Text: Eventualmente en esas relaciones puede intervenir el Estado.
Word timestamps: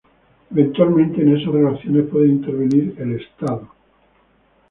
Eventualmente 0.49 1.21
en 1.21 1.37
esas 1.37 1.53
relaciones 1.53 2.07
puede 2.09 2.27
intervenir 2.29 2.95
el 2.97 3.21
Estado. 3.21 3.69